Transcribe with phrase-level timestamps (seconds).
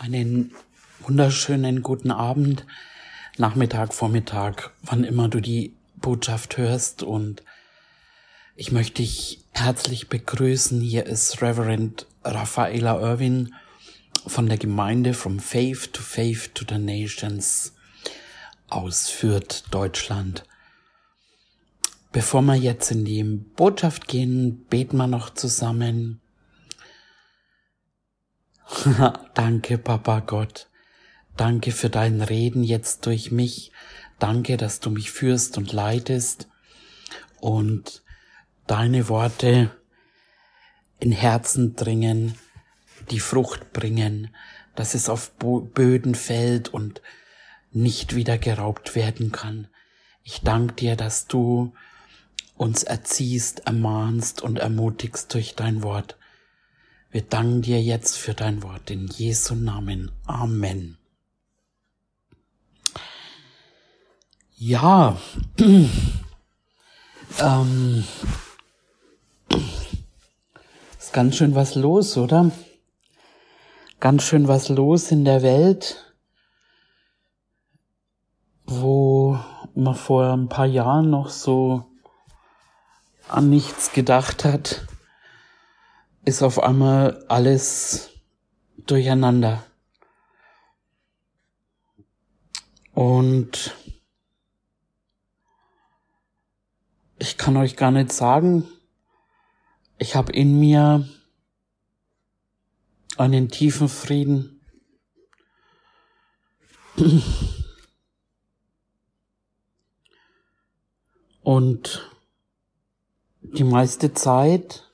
[0.00, 0.52] Einen
[1.00, 2.64] wunderschönen guten Abend,
[3.36, 7.42] Nachmittag, Vormittag, wann immer du die Botschaft hörst und
[8.54, 10.80] ich möchte dich herzlich begrüßen.
[10.80, 13.56] Hier ist Reverend Raffaela Irwin
[14.24, 17.74] von der Gemeinde From Faith to Faith to the Nations
[18.68, 20.44] aus Fürth, Deutschland.
[22.12, 26.20] Bevor wir jetzt in die Botschaft gehen, beten wir noch zusammen.
[29.34, 30.68] Danke, Papa Gott.
[31.36, 33.72] Danke für dein Reden jetzt durch mich.
[34.18, 36.48] Danke, dass du mich führst und leitest
[37.40, 38.02] und
[38.66, 39.70] deine Worte
[41.00, 42.34] in Herzen dringen,
[43.10, 44.34] die Frucht bringen,
[44.74, 47.00] dass es auf Böden fällt und
[47.70, 49.68] nicht wieder geraubt werden kann.
[50.24, 51.72] Ich danke dir, dass du
[52.56, 56.18] uns erziehst, ermahnst und ermutigst durch dein Wort.
[57.10, 60.12] Wir danken dir jetzt für dein Wort in Jesu Namen.
[60.26, 60.98] Amen.
[64.56, 65.16] Ja,
[67.40, 68.04] ähm,
[70.98, 72.50] ist ganz schön was los, oder?
[74.00, 76.14] Ganz schön was los in der Welt,
[78.66, 79.38] wo
[79.74, 81.86] man vor ein paar Jahren noch so
[83.28, 84.86] an nichts gedacht hat
[86.28, 88.10] ist auf einmal alles
[88.76, 89.64] durcheinander.
[92.92, 93.74] Und
[97.18, 98.68] ich kann euch gar nicht sagen,
[99.96, 101.08] ich habe in mir
[103.16, 104.60] einen tiefen Frieden.
[111.42, 112.12] Und
[113.40, 114.87] die meiste Zeit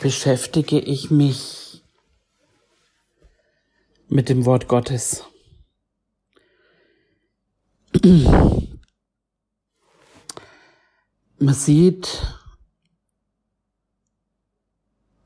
[0.00, 1.82] beschäftige ich mich
[4.08, 5.24] mit dem Wort Gottes.
[11.38, 12.22] Man sieht,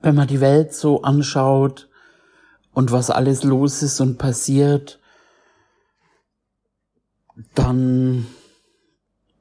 [0.00, 1.88] wenn man die Welt so anschaut
[2.72, 5.00] und was alles los ist und passiert,
[7.54, 8.26] dann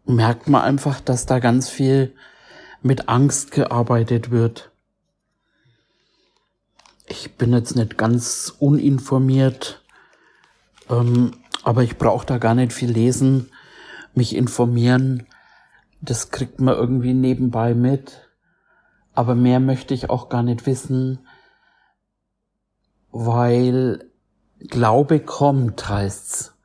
[0.05, 2.15] merkt man einfach, dass da ganz viel
[2.81, 4.72] mit Angst gearbeitet wird
[7.05, 9.81] ich bin jetzt nicht ganz uninformiert,
[10.89, 11.31] ähm,
[11.63, 13.49] aber ich brauche da gar nicht viel lesen,
[14.13, 15.27] mich informieren.
[16.01, 18.29] Das kriegt man irgendwie nebenbei mit.
[19.13, 21.19] Aber mehr möchte ich auch gar nicht wissen,
[23.11, 24.09] weil
[24.59, 26.55] Glaube kommt, heißt's.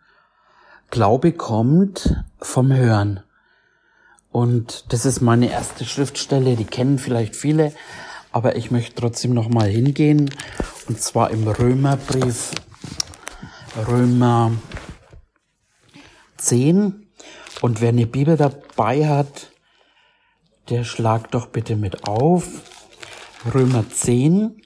[0.91, 3.20] Glaube kommt vom Hören.
[4.31, 7.72] Und das ist meine erste Schriftstelle, die kennen vielleicht viele,
[8.38, 10.31] aber ich möchte trotzdem noch mal hingehen
[10.87, 12.53] und zwar im Römerbrief
[13.88, 14.53] Römer
[16.37, 17.09] 10
[17.62, 19.50] und wer eine Bibel dabei hat,
[20.69, 22.47] der schlagt doch bitte mit auf.
[23.53, 24.62] Römer 10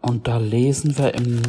[0.00, 1.42] und da lesen wir im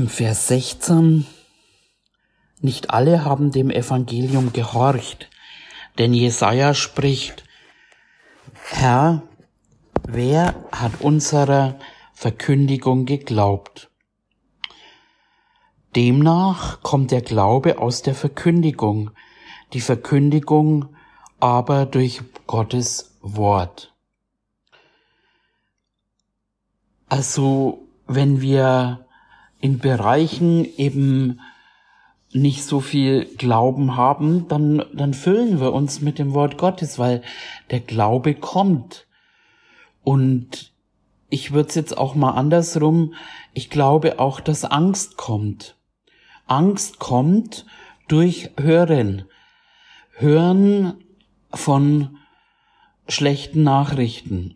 [0.00, 1.26] Im Vers 16,
[2.62, 5.28] nicht alle haben dem Evangelium gehorcht,
[5.98, 7.44] denn Jesaja spricht,
[8.70, 9.24] Herr,
[10.08, 11.78] wer hat unserer
[12.14, 13.90] Verkündigung geglaubt?
[15.94, 19.10] Demnach kommt der Glaube aus der Verkündigung,
[19.74, 20.96] die Verkündigung
[21.40, 23.94] aber durch Gottes Wort.
[27.10, 29.06] Also, wenn wir
[29.60, 31.40] in Bereichen eben
[32.32, 37.22] nicht so viel Glauben haben, dann, dann füllen wir uns mit dem Wort Gottes, weil
[37.70, 39.06] der Glaube kommt.
[40.02, 40.72] Und
[41.28, 43.14] ich würde es jetzt auch mal andersrum,
[43.52, 45.76] ich glaube auch, dass Angst kommt.
[46.46, 47.66] Angst kommt
[48.08, 49.24] durch Hören.
[50.12, 51.04] Hören
[51.52, 52.18] von
[53.08, 54.54] schlechten Nachrichten.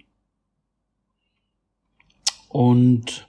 [2.49, 3.27] Und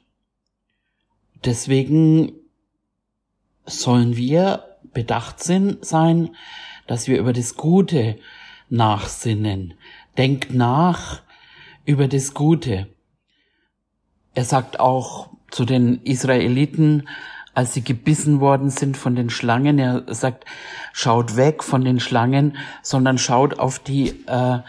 [1.46, 2.32] Deswegen
[3.66, 4.64] sollen wir
[4.94, 6.30] bedacht sein,
[6.88, 8.18] dass wir über das Gute
[8.70, 9.76] nachsinnen.
[10.18, 11.22] Denkt nach
[11.86, 12.88] über das Gute.
[14.34, 17.08] Er sagt auch zu den Israeliten,
[17.54, 20.46] als sie gebissen worden sind von den Schlangen, er sagt,
[20.92, 24.60] schaut weg von den Schlangen, sondern schaut auf die äh,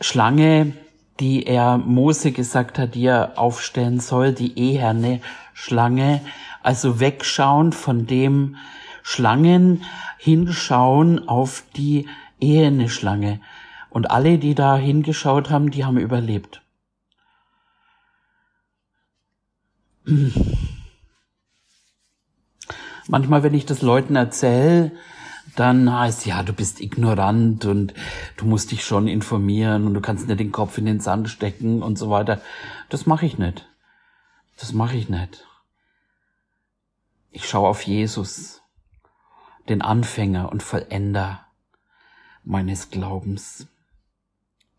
[0.00, 0.72] Schlange,
[1.18, 5.20] die er Mose gesagt hat, die er aufstellen soll, die eherne
[5.54, 6.20] Schlange,
[6.62, 8.56] also wegschauen von dem
[9.02, 9.84] Schlangen
[10.18, 12.08] hinschauen auf die
[12.40, 13.40] ehene Schlange.
[13.90, 16.62] Und alle, die da hingeschaut haben, die haben überlebt.
[23.08, 24.92] Manchmal, wenn ich das Leuten erzähle,
[25.56, 27.92] dann heißt ja, du bist ignorant und
[28.36, 31.82] du musst dich schon informieren und du kannst nicht den Kopf in den Sand stecken
[31.82, 32.40] und so weiter.
[32.88, 33.68] Das mache ich nicht.
[34.62, 35.44] Das mache ich nicht.
[37.32, 38.62] Ich schaue auf Jesus,
[39.68, 41.48] den Anfänger und Vollender
[42.44, 43.66] meines Glaubens.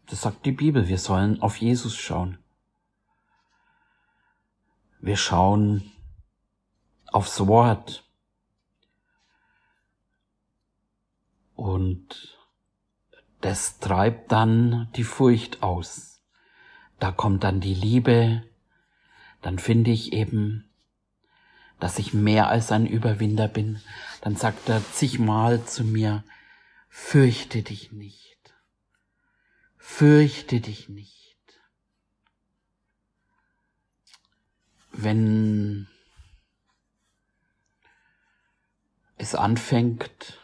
[0.05, 2.37] Das sagt die Bibel, wir sollen auf Jesus schauen.
[5.01, 5.91] Wir schauen
[7.11, 8.09] aufs Wort.
[11.55, 12.37] Und
[13.41, 16.23] das treibt dann die Furcht aus.
[16.99, 18.49] Da kommt dann die Liebe.
[19.43, 20.69] Dann finde ich eben,
[21.79, 23.81] dass ich mehr als ein Überwinder bin.
[24.21, 26.23] Dann sagt er zigmal zu mir,
[26.89, 28.53] fürchte dich nicht.
[29.77, 31.37] Fürchte dich nicht.
[34.93, 35.87] Wenn
[39.17, 40.39] es anfängt,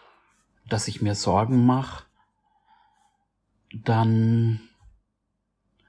[0.68, 2.06] dass ich mir Sorgen mache,
[3.72, 4.60] dann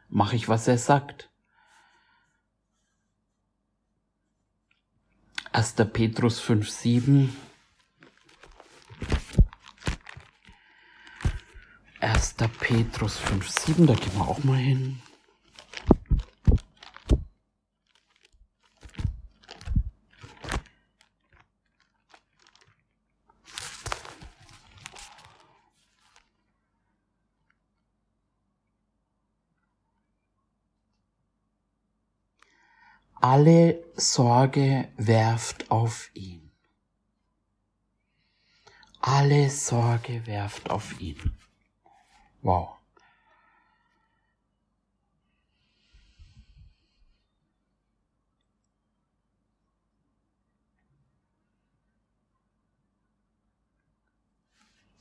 [0.08, 1.29] mache ich, was er sagt.
[5.52, 5.74] 1.
[5.92, 7.36] Petrus 5, 7.
[12.00, 12.34] 1.
[12.60, 15.02] Petrus 5, 7, da gehen wir auch mal hin.
[33.20, 36.50] Alle Sorge werft auf ihn.
[39.00, 41.36] Alle Sorge werft auf ihn.
[42.42, 42.76] Wow.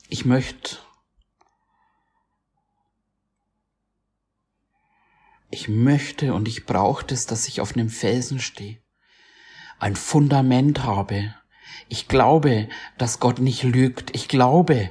[0.08, 0.78] Ich möchte
[5.50, 8.78] Ich möchte und ich brauche das, dass ich auf einem Felsen stehe,
[9.78, 11.34] ein Fundament habe.
[11.88, 12.68] Ich glaube,
[12.98, 14.14] dass Gott nicht lügt.
[14.14, 14.90] Ich glaube,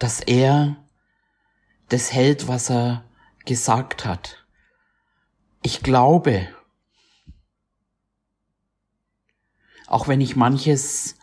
[0.00, 0.76] dass er
[1.88, 3.04] das hält, was er
[3.44, 4.44] gesagt hat.
[5.62, 6.48] Ich glaube,
[9.86, 11.16] auch wenn ich manches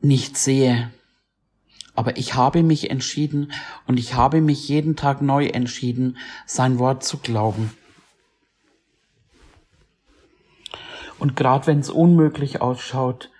[0.00, 0.92] nicht sehe,
[1.98, 3.50] aber ich habe mich entschieden
[3.88, 6.16] und ich habe mich jeden Tag neu entschieden,
[6.46, 7.76] sein Wort zu glauben.
[11.18, 13.32] Und gerade wenn es unmöglich ausschaut,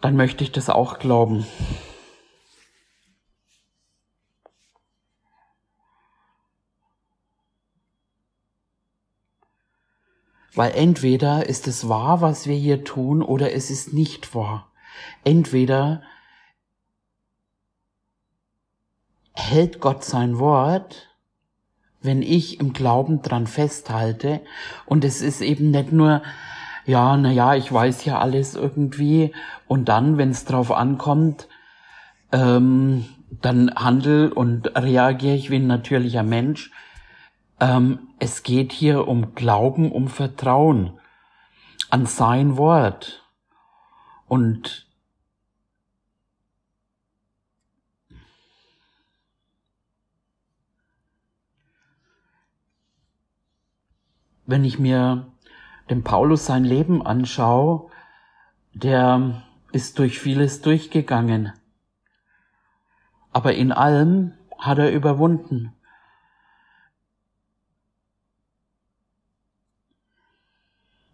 [0.00, 1.46] dann möchte ich das auch glauben.
[10.54, 14.72] Weil entweder ist es wahr, was wir hier tun, oder es ist nicht wahr.
[15.22, 16.02] Entweder
[19.36, 21.08] hält Gott sein Wort,
[22.00, 24.40] wenn ich im Glauben dran festhalte.
[24.86, 26.22] Und es ist eben nicht nur,
[26.86, 29.32] ja, na ja, ich weiß ja alles irgendwie.
[29.68, 31.48] Und dann, wenn es drauf ankommt,
[32.32, 33.04] ähm,
[33.42, 36.70] dann handel und reagiere ich wie ein natürlicher Mensch.
[37.60, 40.98] Ähm, es geht hier um Glauben, um Vertrauen
[41.90, 43.22] an sein Wort.
[44.28, 44.85] Und
[54.46, 55.26] wenn ich mir
[55.90, 57.90] den Paulus sein Leben anschaue,
[58.72, 61.52] der ist durch vieles durchgegangen.
[63.32, 65.72] Aber in allem hat er überwunden.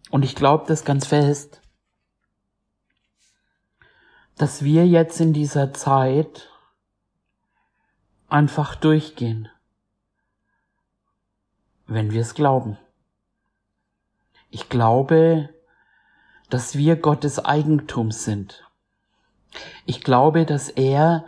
[0.09, 1.61] Und ich glaube das ganz fest,
[4.37, 6.49] dass wir jetzt in dieser Zeit
[8.29, 9.49] einfach durchgehen,
[11.87, 12.77] wenn wir es glauben.
[14.53, 15.49] Ich glaube,
[16.51, 18.63] dass wir Gottes Eigentum sind.
[19.87, 21.25] Ich glaube, dass er,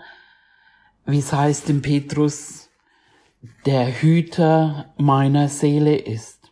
[1.07, 2.69] wie es heißt im Petrus,
[3.65, 6.51] der Hüter meiner Seele ist.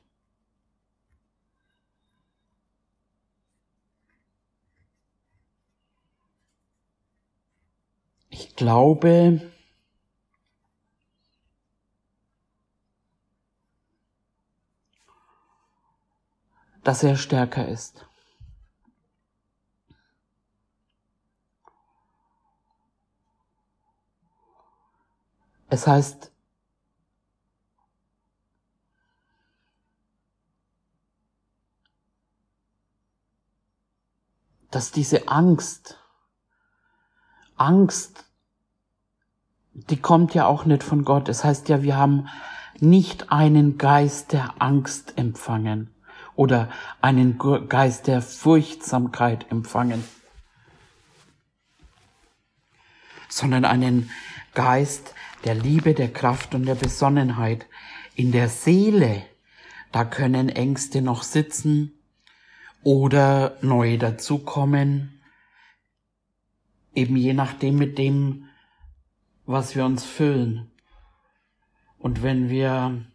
[8.32, 9.53] Ich glaube,
[16.84, 18.06] dass er stärker ist.
[25.70, 26.32] Es heißt,
[34.70, 36.00] dass diese Angst,
[37.56, 38.26] Angst,
[39.74, 41.30] die kommt ja auch nicht von Gott.
[41.30, 42.28] Es heißt ja, wir haben
[42.80, 45.93] nicht einen Geist der Angst empfangen
[46.36, 46.70] oder
[47.02, 50.04] einen Geist der Furchtsamkeit empfangen,
[53.30, 54.10] sondern einen
[54.54, 55.14] Geist
[55.44, 57.66] der Liebe, der Kraft und der Besonnenheit.
[58.16, 59.24] In der Seele,
[59.92, 61.94] da können Ängste noch sitzen
[62.84, 65.22] oder neu dazukommen,
[66.94, 68.50] eben je nachdem mit dem,
[69.46, 70.72] was wir uns füllen.
[71.98, 73.06] Und wenn wir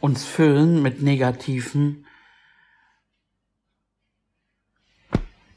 [0.00, 2.06] uns füllen mit Negativen,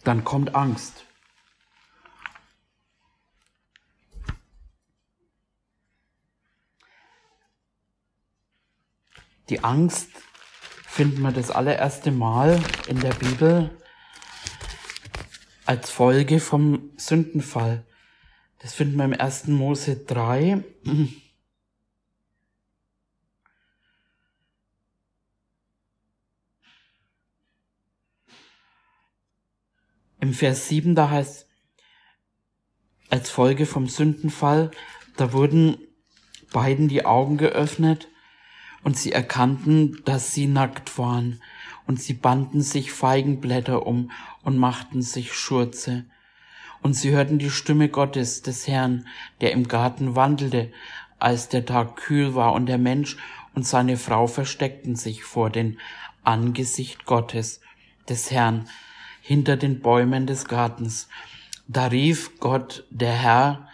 [0.03, 1.05] dann kommt Angst.
[9.49, 10.09] Die Angst
[10.85, 13.69] finden wir das allererste Mal in der Bibel
[15.65, 17.85] als Folge vom Sündenfall.
[18.59, 19.47] Das finden wir im 1.
[19.47, 20.63] Mose 3.
[30.21, 31.47] Im Vers 7, da heißt,
[33.09, 34.69] als Folge vom Sündenfall,
[35.17, 35.79] da wurden
[36.53, 38.07] beiden die Augen geöffnet
[38.83, 41.41] und sie erkannten, dass sie nackt waren,
[41.87, 44.11] und sie banden sich Feigenblätter um
[44.43, 46.05] und machten sich Schurze.
[46.83, 49.07] Und sie hörten die Stimme Gottes, des Herrn,
[49.41, 50.71] der im Garten wandelte,
[51.17, 53.17] als der Tag kühl war, und der Mensch
[53.55, 55.79] und seine Frau versteckten sich vor den
[56.23, 57.59] Angesicht Gottes,
[58.07, 58.69] des Herrn,
[59.21, 61.07] hinter den Bäumen des Gartens.
[61.67, 63.67] Da rief Gott, der Herr,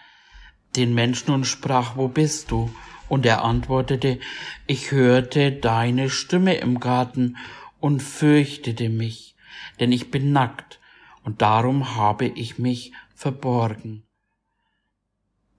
[0.75, 2.69] den Menschen und sprach, wo bist du?
[3.09, 4.19] Und er antwortete,
[4.67, 7.37] ich hörte deine Stimme im Garten
[7.79, 9.35] und fürchtete mich,
[9.79, 10.79] denn ich bin nackt,
[11.23, 14.03] und darum habe ich mich verborgen.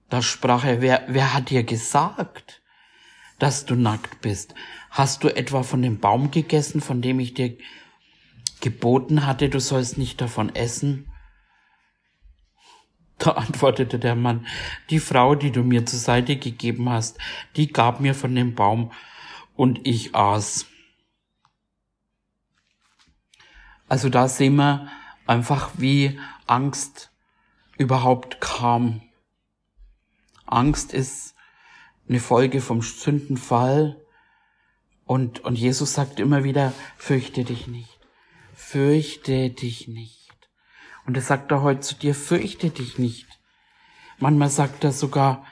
[0.09, 2.61] Da sprach er, wer, wer hat dir gesagt,
[3.37, 4.55] dass du nackt bist?
[4.89, 7.55] Hast du etwa von dem Baum gegessen, von dem ich dir
[8.61, 11.11] geboten hatte, du sollst nicht davon essen?
[13.17, 14.47] Da antwortete der Mann,
[14.89, 17.17] die Frau, die du mir zur Seite gegeben hast,
[17.55, 18.91] die gab mir von dem Baum
[19.55, 20.65] und ich aß.
[23.87, 24.87] Also da sehen wir
[25.25, 27.11] einfach, wie Angst
[27.77, 29.01] überhaupt kam.
[30.45, 31.35] Angst ist
[32.07, 34.03] eine Folge vom Sündenfall
[35.05, 37.98] und, und Jesus sagt immer wieder, fürchte dich nicht,
[38.59, 40.49] fürchte dich nicht.
[41.05, 43.25] Und er sagt er heute zu dir, fürchte dich nicht.
[44.19, 45.45] Manchmal sagt er sogar,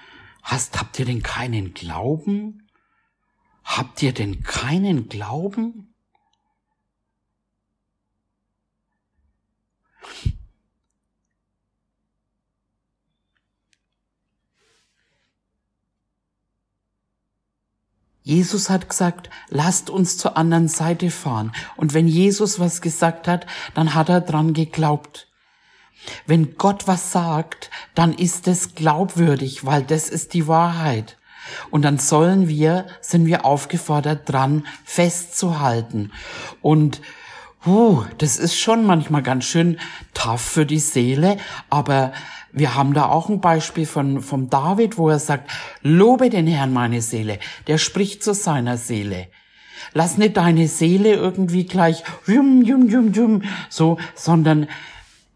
[0.43, 2.69] hast, habt ihr denn keinen Glauben?
[3.63, 5.95] Habt ihr denn keinen Glauben?
[18.27, 21.53] Jesus hat gesagt, lasst uns zur anderen Seite fahren.
[21.77, 25.29] Und wenn Jesus was gesagt hat, dann hat er dran geglaubt.
[26.25, 31.17] Wenn Gott was sagt, dann ist es glaubwürdig, weil das ist die Wahrheit.
[31.71, 36.11] Und dann sollen wir, sind wir aufgefordert, dran festzuhalten.
[36.61, 36.99] Und
[37.67, 39.77] uh, das ist schon manchmal ganz schön
[40.13, 41.37] tough für die Seele,
[41.69, 42.13] aber
[42.51, 46.73] wir haben da auch ein Beispiel von, vom David, wo er sagt, lobe den Herrn
[46.73, 47.39] meine Seele.
[47.67, 49.27] Der spricht zu seiner Seele.
[49.93, 54.67] Lass nicht deine Seele irgendwie gleich jum, jum, jum, jum, so, sondern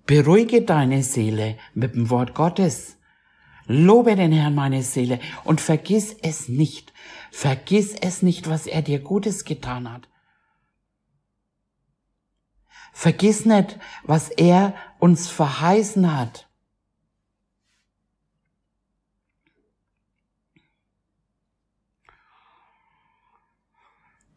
[0.08, 2.98] Beruhige deine Seele mit dem Wort Gottes.
[3.68, 6.92] Lobe den Herrn meine Seele und vergiss es nicht.
[7.32, 10.08] Vergiss es nicht, was er dir Gutes getan hat.
[12.92, 16.48] Vergiss nicht, was er uns verheißen hat.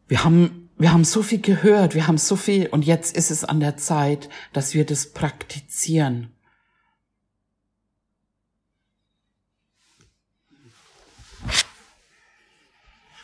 [0.07, 3.45] Wir haben wir haben so viel gehört, wir haben so viel und jetzt ist es
[3.45, 6.33] an der Zeit, dass wir das praktizieren.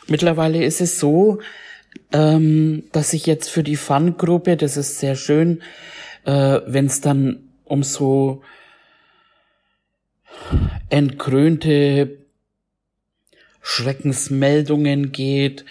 [0.08, 1.40] Mittlerweile ist es so,
[2.12, 5.62] ähm, dass ich jetzt für die Fun-Gruppe, das ist sehr schön,
[6.24, 8.42] äh, wenn es dann um so
[10.88, 12.18] entkrönte
[13.62, 15.64] Schreckensmeldungen geht,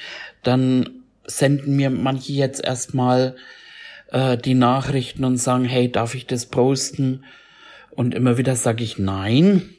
[0.43, 3.35] dann senden mir manche jetzt erstmal
[4.11, 7.25] äh, die Nachrichten und sagen, hey, darf ich das posten?
[7.91, 9.69] Und immer wieder sage ich nein,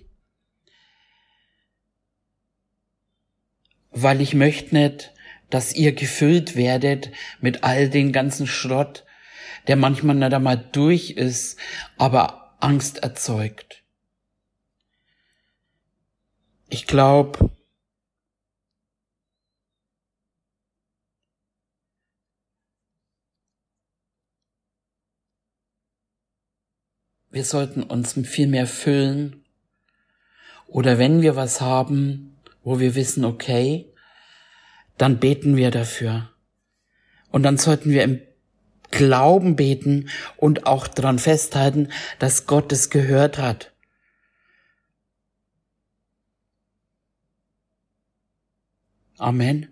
[3.91, 5.12] weil ich möchte nicht,
[5.53, 7.11] dass ihr gefüllt werdet
[7.43, 9.05] mit all den ganzen Schrott,
[9.67, 11.59] der manchmal nicht einmal durch ist,
[11.99, 13.83] aber Angst erzeugt.
[16.71, 17.51] Ich glaube,
[27.29, 29.45] wir sollten uns viel mehr füllen.
[30.67, 33.92] Oder wenn wir was haben, wo wir wissen, okay,
[34.99, 36.31] dann beten wir dafür.
[37.31, 38.21] Und dann sollten wir im
[38.91, 43.73] Glauben beten und auch daran festhalten, dass Gott es gehört hat.
[49.19, 49.72] Amen.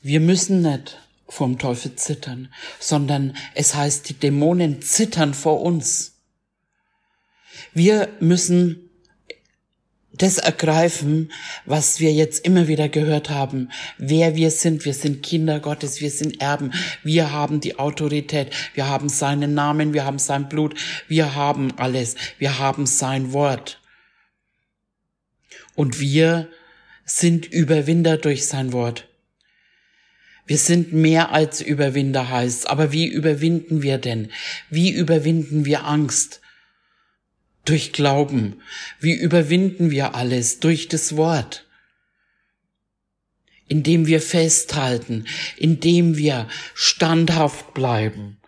[0.00, 0.98] Wir müssen nicht
[1.28, 6.14] vom Teufel zittern, sondern es heißt, die Dämonen zittern vor uns.
[7.74, 8.85] Wir müssen
[10.16, 11.32] das ergreifen,
[11.64, 14.84] was wir jetzt immer wieder gehört haben, wer wir sind.
[14.84, 19.92] Wir sind Kinder Gottes, wir sind Erben, wir haben die Autorität, wir haben seinen Namen,
[19.92, 20.74] wir haben sein Blut,
[21.08, 23.80] wir haben alles, wir haben sein Wort.
[25.74, 26.48] Und wir
[27.04, 29.06] sind Überwinder durch sein Wort.
[30.46, 32.70] Wir sind mehr als Überwinder heißt.
[32.70, 34.30] Aber wie überwinden wir denn?
[34.70, 36.40] Wie überwinden wir Angst?
[37.66, 38.62] Durch Glauben.
[39.00, 40.60] Wie überwinden wir alles?
[40.60, 41.66] Durch das Wort.
[43.66, 45.26] Indem wir festhalten,
[45.56, 48.40] indem wir standhaft bleiben.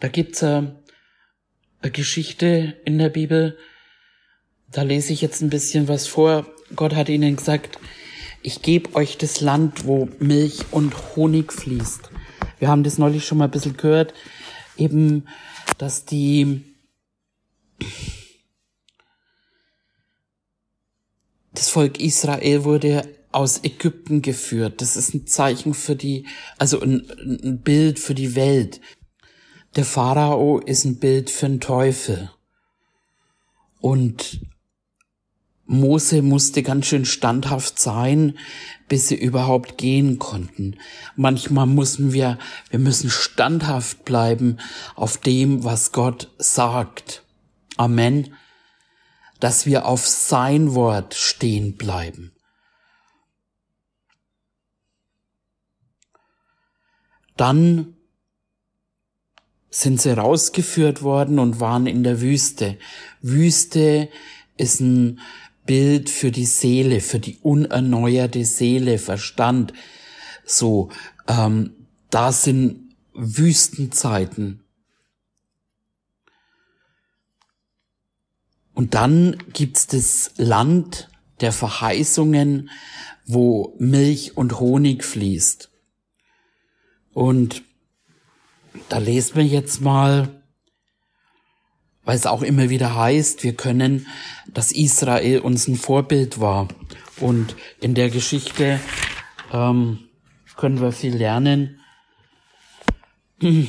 [0.00, 0.80] Da gibt's eine
[1.82, 3.58] Geschichte in der Bibel,
[4.72, 6.46] da lese ich jetzt ein bisschen was vor.
[6.76, 7.78] Gott hat ihnen gesagt,
[8.42, 12.10] ich gebe euch das Land, wo Milch und Honig fließt.
[12.58, 14.14] Wir haben das neulich schon mal ein bisschen gehört,
[14.76, 15.26] eben,
[15.78, 16.62] dass die
[21.52, 24.80] das Volk Israel wurde aus Ägypten geführt.
[24.80, 26.26] Das ist ein Zeichen für die,
[26.58, 27.08] also ein,
[27.42, 28.80] ein Bild für die Welt.
[29.76, 32.30] Der Pharao ist ein Bild für den Teufel.
[33.80, 34.40] Und
[35.70, 38.36] Mose musste ganz schön standhaft sein,
[38.88, 40.76] bis sie überhaupt gehen konnten.
[41.14, 44.56] Manchmal müssen wir, wir müssen standhaft bleiben
[44.96, 47.22] auf dem, was Gott sagt.
[47.76, 48.34] Amen.
[49.38, 52.32] Dass wir auf sein Wort stehen bleiben.
[57.36, 57.94] Dann
[59.70, 62.76] sind sie rausgeführt worden und waren in der Wüste.
[63.22, 64.08] Wüste
[64.56, 65.20] ist ein
[65.70, 69.72] Bild für die Seele, für die unerneuerte Seele, Verstand.
[70.44, 70.90] So,
[71.28, 74.64] ähm, da sind Wüstenzeiten.
[78.74, 81.08] Und dann gibt's das Land
[81.40, 82.70] der Verheißungen,
[83.24, 85.70] wo Milch und Honig fließt.
[87.12, 87.62] Und
[88.88, 90.39] da lesen wir jetzt mal
[92.10, 94.08] weil es auch immer wieder heißt, wir können,
[94.52, 96.66] dass Israel uns ein Vorbild war.
[97.20, 98.80] Und in der Geschichte
[99.52, 100.00] ähm,
[100.56, 101.78] können wir viel lernen.
[103.40, 103.68] Und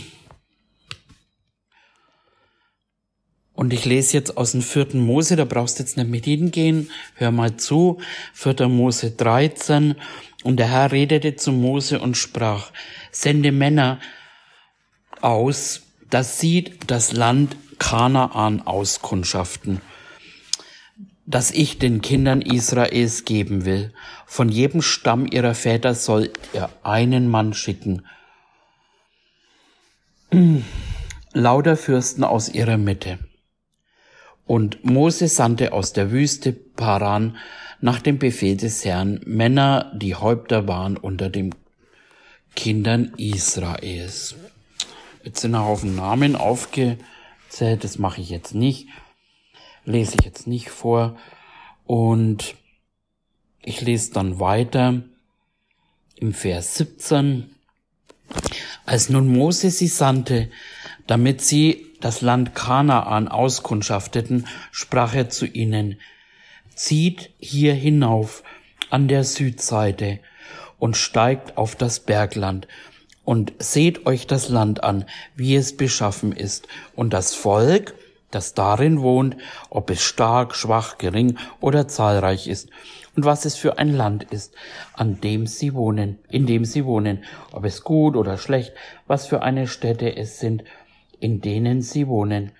[3.73, 7.30] ich lese jetzt aus dem vierten Mose, da brauchst du jetzt nicht mit hingehen, hör
[7.30, 8.01] mal zu,
[8.34, 9.93] vierter Mose 13.
[10.41, 12.71] Und der Herr redete zu Mose und sprach,
[13.12, 13.99] sende Männer
[15.21, 19.81] aus, dass sie das Land Kanaan auskundschaften,
[21.25, 23.91] das ich den Kindern Israels geben will.
[24.27, 28.05] Von jedem Stamm ihrer Väter sollt ihr einen Mann schicken.
[31.33, 33.17] Lauter Fürsten aus ihrer Mitte.
[34.45, 37.35] Und Mose sandte aus der Wüste Paran
[37.79, 41.55] nach dem Befehl des Herrn Männer, die Häupter waren unter den
[42.55, 44.35] Kindern Israels.
[45.23, 46.99] Jetzt sind ein Haufen Namen aufge
[47.51, 47.83] zählt.
[47.83, 48.87] Das mache ich jetzt nicht,
[49.85, 51.17] lese ich jetzt nicht vor.
[51.85, 52.55] Und
[53.61, 55.01] ich lese dann weiter
[56.15, 57.55] im Vers 17.
[58.85, 60.49] Als nun Mose sie sandte,
[61.07, 65.99] damit sie das Land Kanaan auskundschafteten, sprach er zu ihnen,
[66.73, 68.43] zieht hier hinauf
[68.89, 70.19] an der Südseite
[70.79, 72.67] und steigt auf das Bergland
[73.23, 75.05] und seht euch das Land an,
[75.36, 77.95] wie es beschaffen ist, und das Volk,
[78.31, 79.38] das darin wohnt,
[79.69, 82.69] ob es stark, schwach, gering oder zahlreich ist,
[83.15, 84.55] und was es für ein Land ist,
[84.93, 88.73] an dem sie wohnen, in dem sie wohnen, ob es gut oder schlecht,
[89.05, 90.63] was für eine Städte es sind,
[91.19, 92.53] in denen sie wohnen,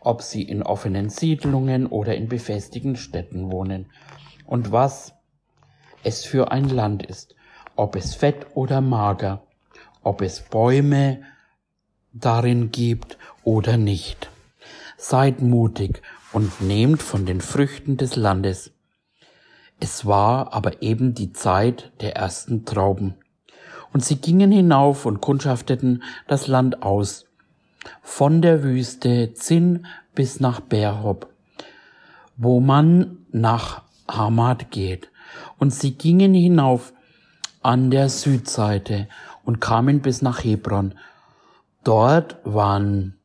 [0.00, 3.90] ob sie in offenen Siedlungen oder in befestigten Städten wohnen,
[4.46, 5.12] und was
[6.02, 7.36] es für ein Land ist,
[7.76, 9.42] ob es fett oder mager,
[10.02, 11.22] ob es Bäume
[12.12, 14.30] darin gibt oder nicht.
[14.96, 18.72] Seid mutig und nehmt von den Früchten des Landes.
[19.80, 23.14] Es war aber eben die Zeit der ersten Trauben.
[23.92, 27.26] Und sie gingen hinauf und kundschafteten das Land aus,
[28.02, 31.28] von der Wüste Zinn bis nach Berhob,
[32.36, 35.10] wo man nach Hamad geht.
[35.58, 36.92] Und sie gingen hinauf
[37.62, 39.08] an der Südseite
[39.44, 40.94] und kamen bis nach Hebron.
[41.84, 43.18] Dort waren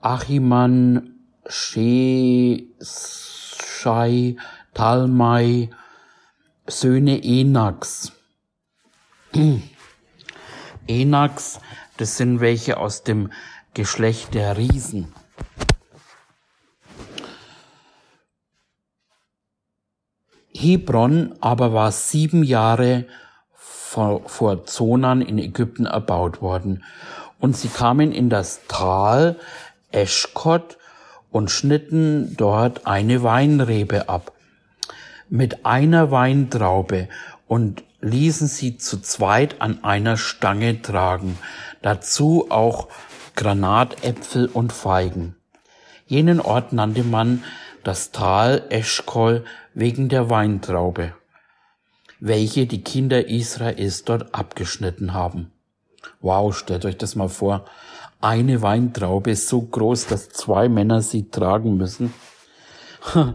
[0.00, 1.14] Achiman,
[1.46, 2.76] Sheshai,
[4.74, 5.70] Talmai,
[6.66, 8.12] Söhne Enaks.
[10.86, 11.60] Enaks,
[11.96, 13.32] das sind welche aus dem
[13.74, 15.12] Geschlecht der Riesen.
[20.52, 23.06] Hebron aber war sieben Jahre
[23.96, 26.84] vor, vor Zonan in Ägypten erbaut worden.
[27.40, 29.36] Und sie kamen in das Tal
[29.90, 30.76] Eschkot
[31.30, 34.32] und schnitten dort eine Weinrebe ab
[35.30, 37.08] mit einer Weintraube
[37.46, 41.38] und ließen sie zu zweit an einer Stange tragen,
[41.80, 42.88] dazu auch
[43.34, 45.36] Granatäpfel und Feigen.
[46.06, 47.42] Jenen Ort nannte man
[47.82, 51.14] das Tal Eschkol wegen der Weintraube,
[52.20, 55.52] welche die Kinder Israels dort abgeschnitten haben.
[56.20, 57.64] Wow, stellt euch das mal vor.
[58.20, 62.14] Eine Weintraube ist so groß, dass zwei Männer sie tragen müssen.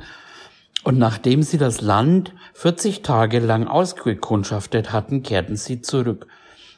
[0.84, 6.28] Und nachdem sie das Land 40 Tage lang ausgekundschaftet hatten, kehrten sie zurück.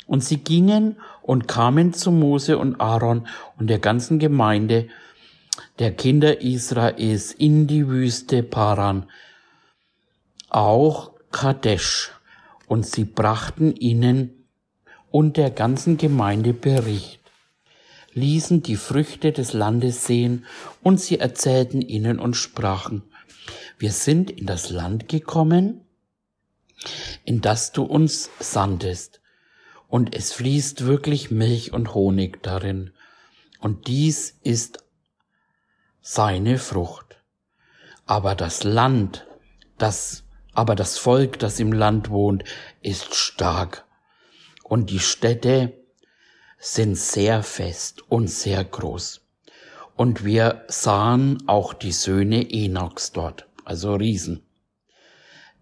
[0.05, 3.25] Und sie gingen und kamen zu Mose und Aaron
[3.57, 4.89] und der ganzen Gemeinde
[5.79, 9.05] der Kinder Israels in die Wüste Paran,
[10.49, 12.11] auch Kadesh,
[12.67, 14.45] und sie brachten ihnen
[15.11, 17.19] und der ganzen Gemeinde Bericht,
[18.13, 20.45] ließen die Früchte des Landes sehen,
[20.81, 23.03] und sie erzählten ihnen und sprachen,
[23.77, 25.81] wir sind in das Land gekommen,
[27.25, 29.19] in das du uns sandest,
[29.89, 32.91] und es fließt wirklich Milch und Honig darin,
[33.59, 34.83] und dies ist
[36.01, 37.17] seine Frucht.
[38.05, 39.25] Aber das Land,
[39.77, 42.43] das, aber das Volk, das im Land wohnt,
[42.81, 43.85] ist stark,
[44.63, 45.73] und die Städte
[46.57, 49.21] sind sehr fest und sehr groß.
[49.95, 54.43] Und wir sahen auch die Söhne Enochs dort also Riesen.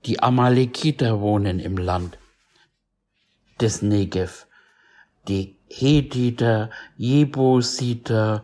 [0.05, 2.17] Die Amalekiter wohnen im Land
[3.59, 4.47] des Negev.
[5.27, 8.43] Die Hethiter, Jebusiter,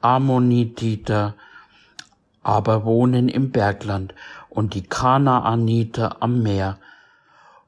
[0.00, 1.36] Ammonititer
[2.42, 4.14] aber wohnen im Bergland
[4.50, 6.78] und die Kanaaniter am Meer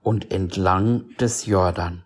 [0.03, 2.05] und entlang des Jordan.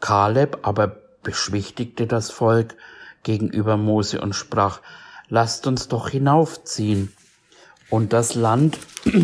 [0.00, 0.88] Kaleb aber
[1.22, 2.76] beschwichtigte das Volk
[3.22, 4.80] gegenüber Mose und sprach,
[5.28, 7.12] lasst uns doch hinaufziehen
[7.88, 8.78] und das Land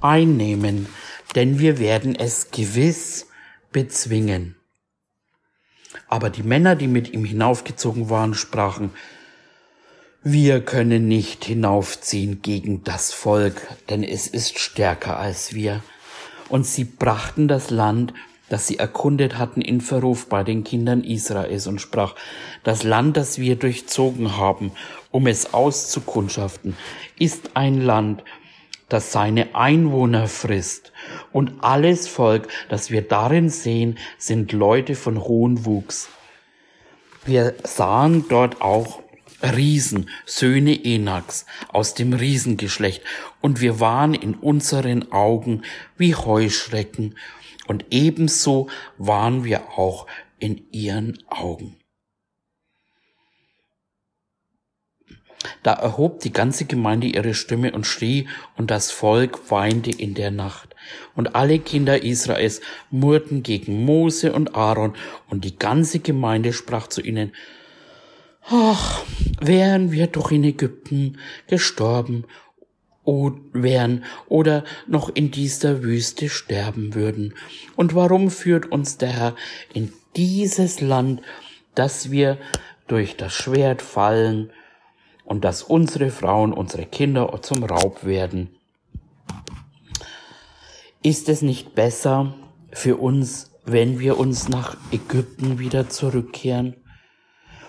[0.00, 0.86] einnehmen,
[1.34, 3.26] denn wir werden es gewiss
[3.72, 4.54] bezwingen.
[6.08, 8.90] Aber die Männer, die mit ihm hinaufgezogen waren, sprachen,
[10.24, 15.82] wir können nicht hinaufziehen gegen das Volk, denn es ist stärker als wir.
[16.48, 18.12] Und sie brachten das Land
[18.48, 22.14] das sie erkundet hatten, in Verruf bei den Kindern Israels und sprach,
[22.62, 24.72] das Land, das wir durchzogen haben,
[25.10, 26.76] um es auszukundschaften,
[27.18, 28.22] ist ein Land,
[28.88, 30.92] das seine Einwohner frisst,
[31.32, 36.08] und alles Volk, das wir darin sehen, sind Leute von hohem Wuchs.
[37.24, 39.00] Wir sahen dort auch
[39.42, 43.02] Riesen, Söhne Enaks aus dem Riesengeschlecht,
[43.40, 45.62] und wir waren in unseren Augen
[45.96, 47.16] wie Heuschrecken
[47.66, 48.68] und ebenso
[48.98, 50.06] waren wir auch
[50.38, 51.76] in ihren Augen.
[55.62, 60.30] Da erhob die ganze Gemeinde ihre Stimme und schrie, und das Volk weinte in der
[60.30, 60.74] Nacht.
[61.14, 64.94] Und alle Kinder Israels murrten gegen Mose und Aaron,
[65.28, 67.32] und die ganze Gemeinde sprach zu ihnen,
[68.46, 69.02] Ach,
[69.40, 72.24] wären wir doch in Ägypten gestorben
[73.06, 77.34] wären oder noch in dieser Wüste sterben würden.
[77.76, 79.36] Und warum führt uns der Herr
[79.72, 81.22] in dieses Land,
[81.74, 82.38] dass wir
[82.86, 84.50] durch das Schwert fallen
[85.24, 88.56] und dass unsere Frauen, unsere Kinder zum Raub werden?
[91.02, 92.34] Ist es nicht besser
[92.72, 96.76] für uns, wenn wir uns nach Ägypten wieder zurückkehren?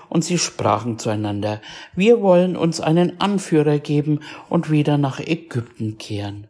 [0.10, 1.62] Und sie sprachen zueinander,
[1.96, 6.48] wir wollen uns einen Anführer geben und wieder nach Ägypten kehren.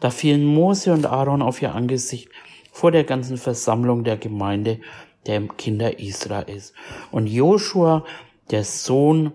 [0.00, 2.28] Da fielen Mose und Aaron auf ihr Angesicht
[2.72, 4.80] vor der ganzen Versammlung der Gemeinde
[5.26, 6.72] der Kinder Israels.
[7.10, 8.04] Und Joshua,
[8.50, 9.32] der Sohn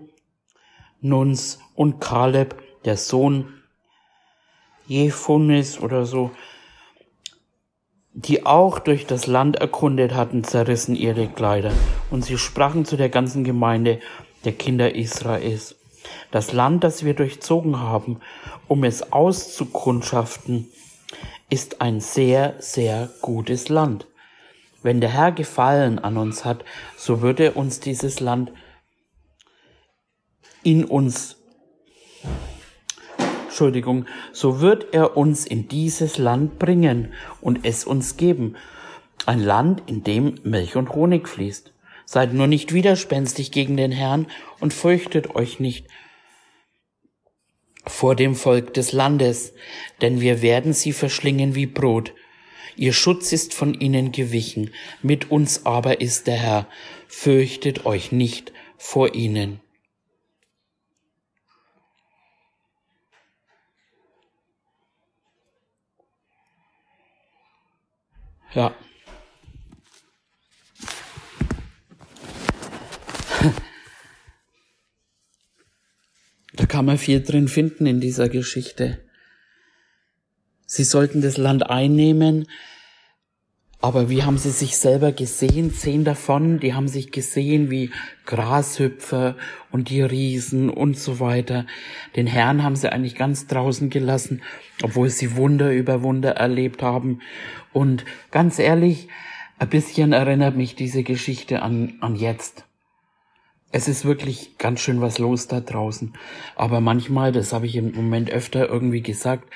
[1.00, 3.52] Nuns und Kaleb, der Sohn
[4.86, 6.30] Jephunis oder so,
[8.14, 11.72] die auch durch das Land erkundet hatten, zerrissen ihre Kleider.
[12.10, 14.00] Und sie sprachen zu der ganzen Gemeinde
[14.44, 15.74] der Kinder Israels.
[16.30, 18.20] Das Land, das wir durchzogen haben,
[18.68, 20.68] um es auszukundschaften,
[21.50, 24.06] ist ein sehr, sehr gutes Land.
[24.82, 26.64] Wenn der Herr Gefallen an uns hat,
[26.96, 28.52] so würde uns dieses Land
[30.62, 31.36] in uns
[33.54, 38.56] Entschuldigung, so wird er uns in dieses Land bringen und es uns geben.
[39.26, 41.72] Ein Land, in dem Milch und Honig fließt.
[42.04, 44.26] Seid nur nicht widerspenstig gegen den Herrn
[44.58, 45.86] und fürchtet euch nicht
[47.86, 49.54] vor dem Volk des Landes,
[50.00, 52.12] denn wir werden sie verschlingen wie Brot.
[52.74, 56.68] Ihr Schutz ist von ihnen gewichen, mit uns aber ist der Herr.
[57.06, 59.60] Fürchtet euch nicht vor ihnen.
[68.54, 68.74] Ja.
[76.56, 79.00] Da kann man viel drin finden in dieser Geschichte.
[80.66, 82.48] Sie sollten das Land einnehmen,
[83.84, 85.70] aber wie haben sie sich selber gesehen?
[85.70, 87.90] Zehn davon, die haben sich gesehen wie
[88.24, 89.36] Grashüpfer
[89.70, 91.66] und die Riesen und so weiter.
[92.16, 94.40] Den Herrn haben sie eigentlich ganz draußen gelassen,
[94.82, 97.20] obwohl sie Wunder über Wunder erlebt haben.
[97.74, 99.08] Und ganz ehrlich,
[99.58, 102.64] ein bisschen erinnert mich diese Geschichte an, an jetzt.
[103.70, 106.14] Es ist wirklich ganz schön was los da draußen.
[106.56, 109.46] Aber manchmal, das habe ich im Moment öfter irgendwie gesagt,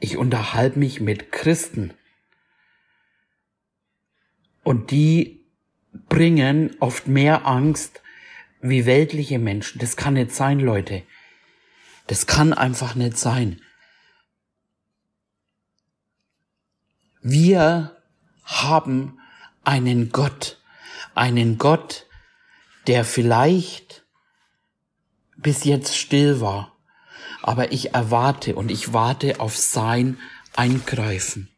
[0.00, 1.94] ich unterhalte mich mit Christen
[4.66, 5.46] und die
[6.08, 8.02] bringen oft mehr Angst
[8.60, 9.78] wie weltliche Menschen.
[9.78, 11.04] Das kann nicht sein, Leute.
[12.08, 13.62] Das kann einfach nicht sein.
[17.22, 17.96] Wir
[18.42, 19.20] haben
[19.62, 20.60] einen Gott,
[21.14, 22.08] einen Gott,
[22.88, 24.04] der vielleicht
[25.36, 26.76] bis jetzt still war,
[27.40, 30.18] aber ich erwarte und ich warte auf sein
[30.56, 31.55] Eingreifen.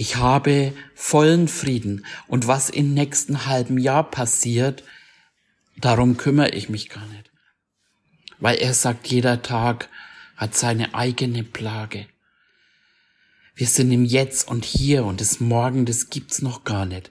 [0.00, 4.84] Ich habe vollen Frieden und was im nächsten halben Jahr passiert,
[5.76, 7.32] darum kümmere ich mich gar nicht.
[8.38, 9.88] Weil er sagt, jeder Tag
[10.36, 12.06] hat seine eigene Plage.
[13.56, 17.10] Wir sind im Jetzt und hier und das Morgen, das gibt's noch gar nicht.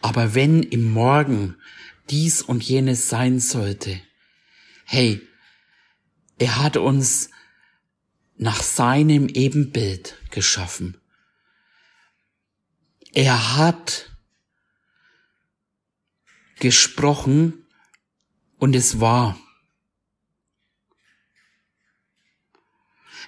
[0.00, 1.56] Aber wenn im Morgen
[2.10, 4.00] dies und jenes sein sollte,
[4.84, 5.20] hey,
[6.38, 7.30] er hat uns
[8.36, 10.96] nach seinem Ebenbild geschaffen.
[13.18, 14.08] Er hat
[16.60, 17.66] gesprochen
[18.58, 19.36] und es war.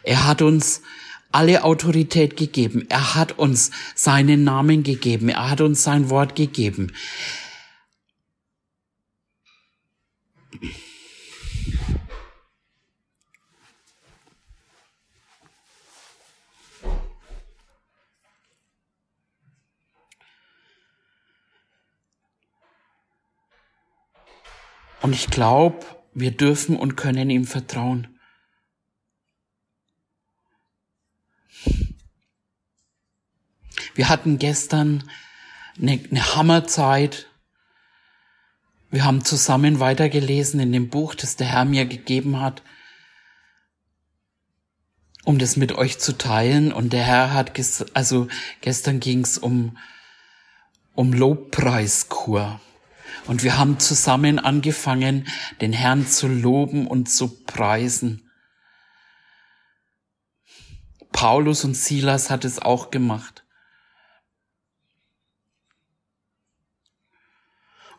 [0.05, 0.83] Er hat uns
[1.33, 2.87] alle Autorität gegeben.
[2.89, 5.29] Er hat uns seinen Namen gegeben.
[5.29, 6.93] Er hat uns sein Wort gegeben.
[25.03, 28.19] Und ich glaube, wir dürfen und können ihm vertrauen.
[33.95, 35.05] Wir hatten gestern
[35.81, 37.27] eine, eine Hammerzeit.
[38.91, 42.63] Wir haben zusammen weitergelesen in dem Buch, das der Herr mir gegeben hat,
[45.25, 46.73] um das mit euch zu teilen.
[46.73, 47.53] Und der Herr hat,
[47.95, 48.29] also
[48.61, 49.77] gestern ging es um,
[50.95, 52.61] um Lobpreiskur.
[53.27, 55.27] Und wir haben zusammen angefangen,
[55.61, 58.31] den Herrn zu loben und zu preisen.
[61.13, 63.45] Paulus und Silas hat es auch gemacht.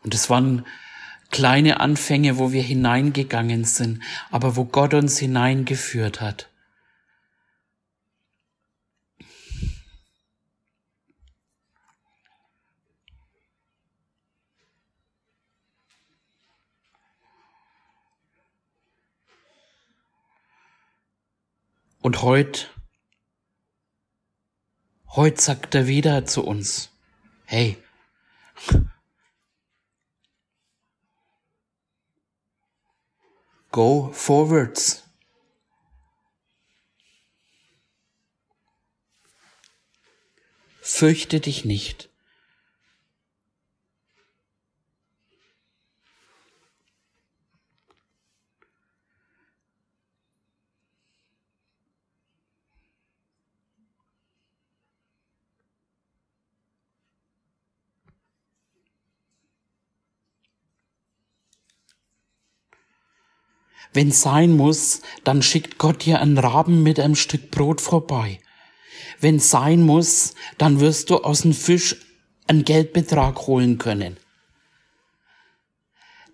[0.02, 0.66] Und es waren
[1.30, 6.51] kleine Anfänge, wo wir hineingegangen sind, aber wo Gott uns hineingeführt hat.
[22.02, 22.66] Und heute,
[25.06, 26.90] heute sagt er wieder zu uns,
[27.44, 27.80] hey,
[33.70, 35.04] go forwards.
[40.80, 42.11] Fürchte dich nicht.
[63.92, 68.40] Wenn sein muss, dann schickt Gott dir einen Raben mit einem Stück Brot vorbei.
[69.20, 71.96] Wenn sein muss, dann wirst du aus dem Fisch
[72.46, 74.16] einen Geldbetrag holen können.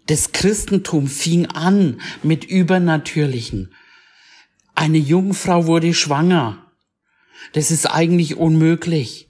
[0.07, 3.75] Das Christentum fing an mit Übernatürlichen.
[4.75, 6.65] Eine Jungfrau wurde schwanger.
[7.53, 9.28] Das ist eigentlich unmöglich.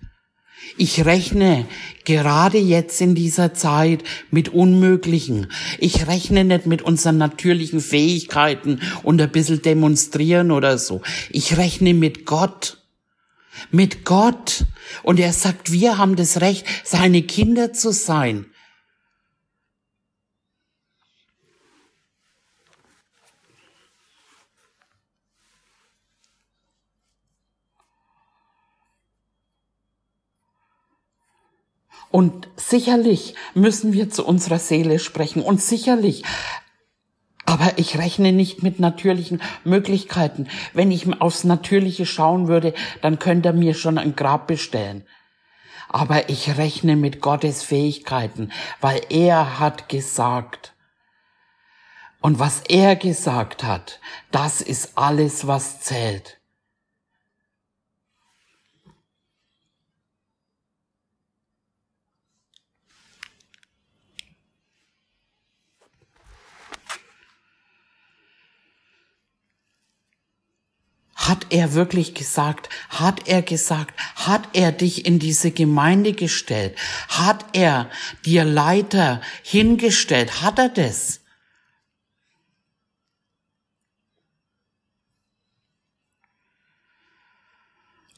[0.76, 1.66] Ich rechne
[2.04, 5.50] gerade jetzt in dieser Zeit mit Unmöglichen.
[5.78, 11.02] Ich rechne nicht mit unseren natürlichen Fähigkeiten und ein bisschen demonstrieren oder so.
[11.30, 12.78] Ich rechne mit Gott.
[13.70, 14.64] Mit Gott.
[15.02, 18.46] Und er sagt, wir haben das Recht, seine Kinder zu sein.
[32.10, 36.24] Und sicherlich müssen wir zu unserer Seele sprechen und sicherlich
[37.48, 40.48] aber ich rechne nicht mit natürlichen Möglichkeiten.
[40.74, 45.06] Wenn ich aufs Natürliche schauen würde, dann könnte er mir schon ein Grab bestellen.
[45.88, 50.74] Aber ich rechne mit Gottes Fähigkeiten, weil er hat gesagt.
[52.20, 53.98] Und was er gesagt hat,
[54.30, 56.37] das ist alles, was zählt.
[71.28, 72.70] Hat er wirklich gesagt?
[72.88, 73.94] Hat er gesagt?
[74.14, 76.74] Hat er dich in diese Gemeinde gestellt?
[77.08, 77.90] Hat er
[78.24, 80.40] dir Leiter hingestellt?
[80.40, 81.20] Hat er das?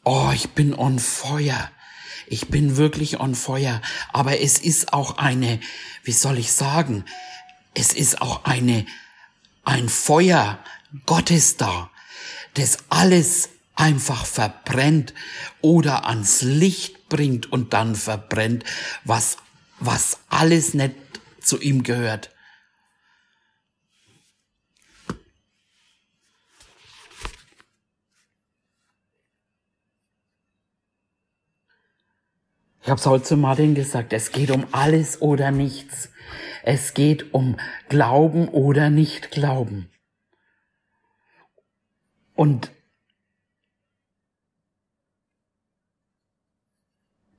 [0.04, 1.68] Oh, ich bin on Feuer.
[2.28, 3.82] Ich bin wirklich on Feuer.
[4.12, 5.58] Aber es ist auch eine,
[6.04, 7.04] wie soll ich sagen,
[7.74, 8.86] es ist auch eine,
[9.64, 10.62] ein Feuer
[11.06, 11.90] Gottes da
[12.54, 15.14] das alles einfach verbrennt
[15.60, 18.64] oder ans Licht bringt und dann verbrennt,
[19.04, 19.38] was,
[19.78, 20.94] was alles nicht
[21.40, 22.30] zu ihm gehört.
[32.82, 36.08] Ich habe es heute zu Martin gesagt, es geht um alles oder nichts.
[36.62, 37.56] Es geht um
[37.88, 39.90] Glauben oder nicht Glauben.
[42.40, 42.70] Und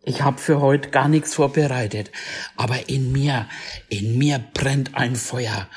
[0.04, 2.12] ich habe für heute gar nichts vorbereitet,
[2.56, 3.50] aber in mir,
[3.90, 5.68] in mir brennt ein Feuer.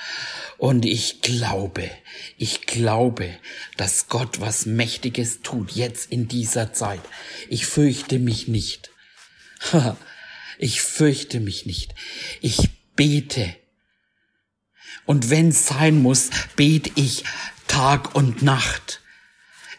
[0.59, 1.91] Und ich glaube,
[2.37, 3.31] ich glaube,
[3.79, 7.01] dass Gott was Mächtiges tut, jetzt in dieser Zeit.
[7.49, 8.91] Ich fürchte mich nicht.
[10.59, 11.97] Ich fürchte mich nicht.
[12.41, 13.57] Ich bete.
[15.05, 17.25] Und wenn es sein muss, bete ich
[17.66, 19.01] Tag und Nacht.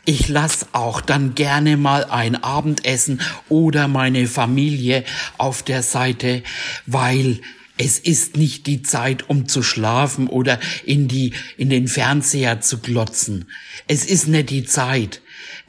[0.06, 5.04] Ich lass auch dann gerne mal ein Abendessen oder meine Familie
[5.40, 6.44] auf der Seite,
[6.86, 7.42] weil
[7.78, 12.78] es ist nicht die Zeit, um zu schlafen oder in die, in den Fernseher zu
[12.78, 13.50] glotzen.
[13.88, 15.22] Es ist nicht die Zeit.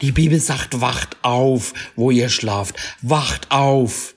[0.02, 2.76] Die Bibel sagt, wacht auf, wo ihr schlaft.
[3.00, 4.14] Wacht auf.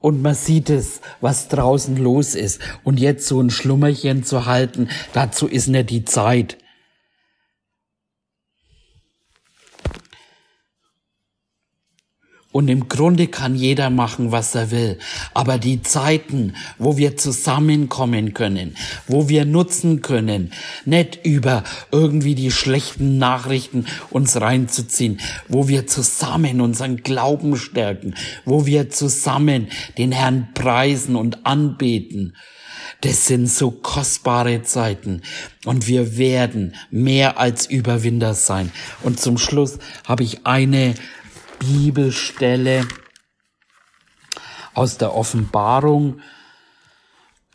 [0.00, 2.60] Und man sieht es, was draußen los ist.
[2.82, 6.56] Und jetzt so ein Schlummerchen zu halten, dazu ist nicht die Zeit.
[12.50, 14.98] Und im Grunde kann jeder machen, was er will.
[15.34, 18.74] Aber die Zeiten, wo wir zusammenkommen können,
[19.06, 20.52] wo wir nutzen können,
[20.86, 28.14] nicht über irgendwie die schlechten Nachrichten uns reinzuziehen, wo wir zusammen unseren Glauben stärken,
[28.46, 29.68] wo wir zusammen
[29.98, 32.34] den Herrn preisen und anbeten.
[33.02, 35.22] Das sind so kostbare Zeiten
[35.64, 38.72] und wir werden mehr als Überwinder sein.
[39.02, 40.94] Und zum Schluss habe ich eine
[41.58, 42.86] Bibelstelle
[44.74, 46.20] aus der Offenbarung.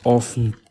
[0.04, 0.64] Offenbarung.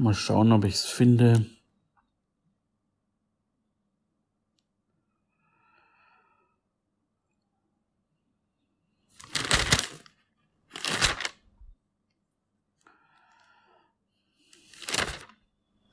[0.00, 1.44] Mal schauen, ob ich es finde.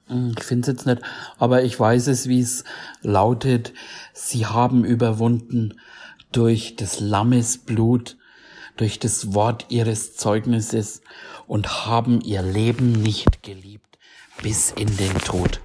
[0.08, 1.02] Hm, ich finde es jetzt nicht,
[1.40, 2.64] aber ich weiß es, wie es
[3.02, 3.74] lautet.
[4.14, 5.80] Sie haben überwunden
[6.32, 8.18] durch des Lammes Blut,
[8.78, 11.02] durch das Wort ihres Zeugnisses
[11.48, 13.85] und haben ihr Leben nicht geliebt
[14.46, 15.60] bis in den Tod.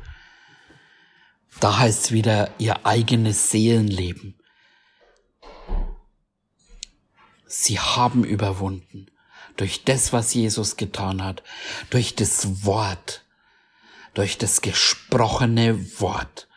[1.60, 4.40] Da heißt wieder ihr eigenes Seelenleben.
[7.46, 9.10] Sie haben überwunden
[9.58, 11.42] durch das, was Jesus getan hat,
[11.90, 13.22] durch das Wort,
[14.14, 16.48] durch das gesprochene Wort.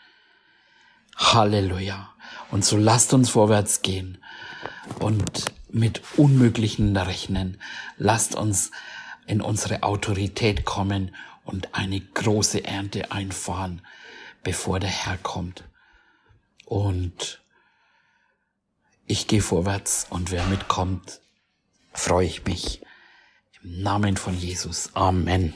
[1.17, 2.15] Halleluja.
[2.51, 4.23] Und so lasst uns vorwärts gehen
[4.99, 7.59] und mit Unmöglichen rechnen.
[7.97, 8.71] Lasst uns
[9.27, 11.13] in unsere Autorität kommen
[11.45, 13.81] und eine große Ernte einfahren,
[14.43, 15.63] bevor der Herr kommt.
[16.65, 17.41] Und
[19.05, 21.21] ich gehe vorwärts und wer mitkommt,
[21.93, 22.81] freue ich mich.
[23.61, 24.89] Im Namen von Jesus.
[24.95, 25.53] Amen.